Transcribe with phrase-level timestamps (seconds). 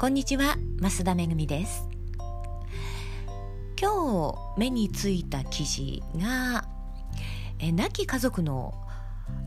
[0.00, 1.88] こんにちは増田めぐみです。
[3.80, 6.68] 今日目についた記事が
[7.58, 8.74] え亡き家族の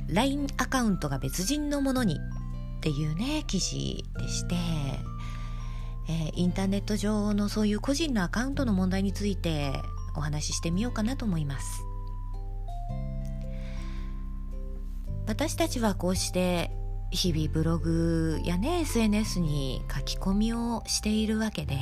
[0.09, 4.55] LINE アカウントが別人のものにっていうね記事でして
[6.09, 9.71] えインターネット上のそういう個人のアカウントの問題について
[10.17, 11.85] お話ししてみようかなと思います。
[15.27, 16.71] 私たちはこうして
[17.11, 21.75] 日々ブログやね SNS に書き込みをしているわけで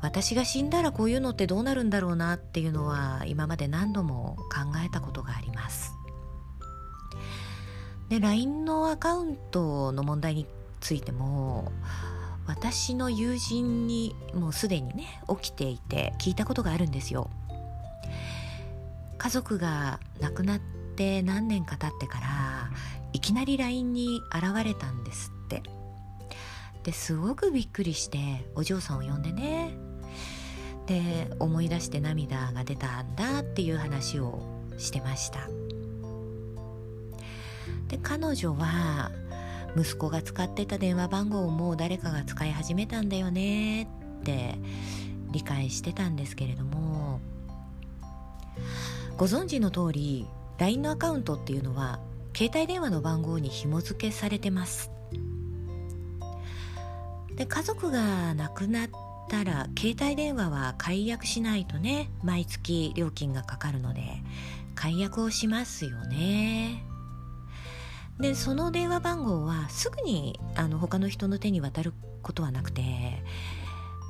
[0.00, 5.94] 私が死んだらこういうのってどうなるんだろうなっていうのは今まで何度も考えたことがあります。
[8.08, 10.46] で LINE のアカウントの問題に
[10.80, 11.72] ついても
[12.46, 17.30] 私の友人にもうすでにね起きていて聞いたことがあるんですよ。
[19.18, 20.60] 家族が亡くなっ
[20.96, 22.57] て何年か経ってから
[23.12, 25.62] いきなり LINE に現れたんですって。
[26.84, 29.76] ですごくびっくりしてお嬢さんを呼んでね。
[30.86, 34.42] で思い出して涙が出たんだっていう話を
[34.78, 35.48] してました。
[37.88, 39.10] で彼女は
[39.76, 43.86] 息子が使ってた電話番号をもう誰かが使い始めたんだよねっ
[44.24, 44.54] て
[45.30, 47.20] 理解してたんですけれども
[49.16, 50.26] ご存知の通り
[50.58, 52.00] LINE のアカウントっていうのは
[52.36, 54.90] 携帯電話の番号に紐付けされてます。
[57.34, 58.90] で家族が亡くなっ
[59.28, 64.02] たら携帯電話は解約しないとね毎月料金がかかるので
[64.74, 66.84] 解約をしますよね。
[68.18, 71.92] でその電話番号はすぐにあの他の人の手に渡る
[72.22, 72.82] ことはなくて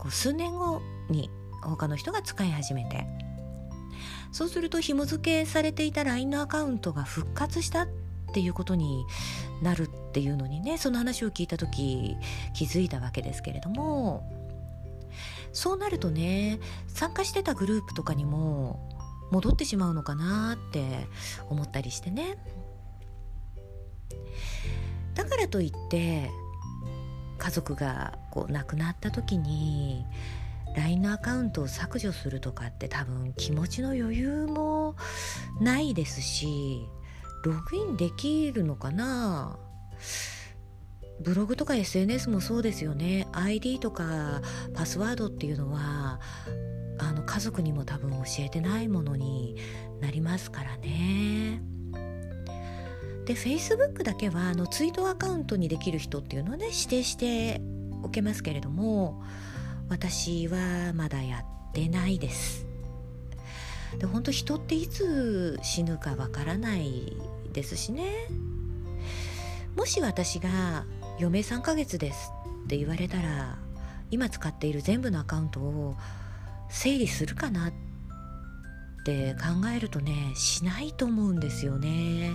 [0.00, 1.30] こう数年後に
[1.62, 3.06] 他の人が使い始めて。
[4.30, 7.88] そうすると紐付けされていた LINE のアカウントが復活したっ
[8.28, 9.04] っていうことに
[9.62, 12.16] なるっていうのにねその話を聞いた時
[12.54, 14.30] 気づいたわけですけれども
[15.52, 18.88] そうなるとね参加してたグループとかにも
[19.30, 21.06] 戻ってしまうのかなって
[21.48, 22.38] 思ったりしてね。
[25.14, 26.30] だからといって
[27.38, 30.04] 家族がこう亡くなった時に
[30.76, 34.96] LINE のアカウントを削除するとかって多分気持ちの余裕も
[35.60, 36.88] ないですし
[37.44, 39.58] ログインできるのかな？
[41.20, 43.26] ブログとか SNS もそうですよね。
[43.32, 44.40] ID とか
[44.74, 46.20] パスワードっていうのは
[46.98, 49.56] あの家族にも多分教えてないものに
[50.00, 51.60] なりますからね。
[53.24, 57.60] で Facebook だけはあのツイートアカウントにできる人っていうのをね指定して
[58.02, 59.22] おけますけれども
[59.90, 62.67] 私はまだやってないです。
[63.98, 67.16] で本当人っていつ死ぬかわからない
[67.52, 68.28] ですしね。
[69.76, 70.84] もし私が
[71.18, 72.32] 「余命3ヶ月です」
[72.64, 73.58] って言われたら
[74.10, 75.96] 今使っている全部のアカウントを
[76.68, 77.72] 整理するかなっ
[79.04, 82.32] て考えるとねしないと思うんですよね。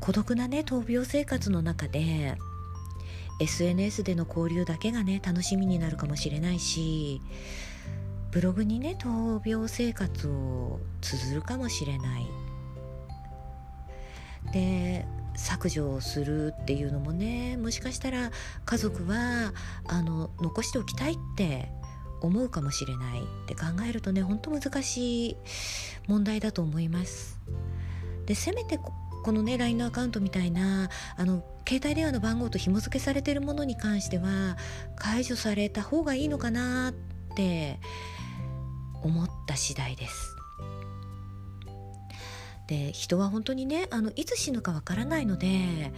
[0.00, 2.36] 孤独なね闘病生活の中で
[3.40, 7.20] SNS での交流だけがね楽しみになるかもしれないし
[8.34, 12.26] ブログにね闘病生活を綴るかもしれない。
[14.52, 15.06] で
[15.36, 18.30] 削除をするっていうのもねもしかしたら
[18.64, 19.52] 家族は
[19.86, 21.70] あの残しておきたいって
[22.20, 25.36] 思うかもしれないって考えるとねほんと難しい
[26.08, 27.38] 問題だと思います。
[28.26, 34.56] でせめてこのね LINE のアカウントみたいなあの携帯電話の番号と紐付けされてるものに関しては
[34.96, 36.94] 解除された方がいいのかなっ
[37.36, 37.78] て
[39.04, 40.36] 思った次第です。
[42.66, 45.92] で人は本当にねあのいつ死ぬかわからないので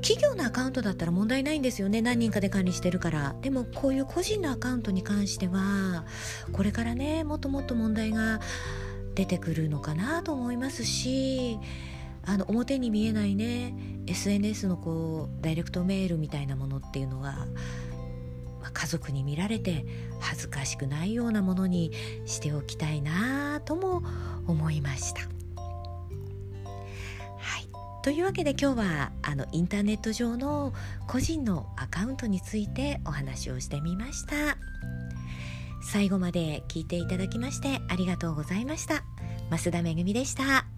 [0.00, 2.00] 企業のアカウントだったら問題ないんですよね。
[2.02, 3.36] 何人かで管理してるから。
[3.42, 6.04] でもこういう個人のアカウントに関しては
[6.52, 8.40] これからねもっともっと問題が
[9.14, 11.58] 出てくるのかなと思いますし
[12.26, 13.74] あの表に見えないね
[14.06, 17.46] SNS のこうダイレクトメールみたいなものっていうのは
[18.64, 19.84] まあ、家族に見られて
[20.20, 21.92] 恥ずかしくないようなものに
[22.24, 24.02] しておきたいなとも
[24.46, 25.20] 思いました。
[25.20, 25.26] は
[27.58, 27.68] い
[28.02, 30.72] というわけで今日はあのインターネット上の
[31.06, 34.56] 個人のアカウントについてお話をしてみました。
[35.82, 39.04] 最後まで聞いていただきましてありがとうございました。
[39.50, 40.73] 増田めぐみでした。